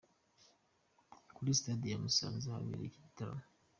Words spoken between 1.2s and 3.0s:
Kuri Stade ya Musanze ahabereye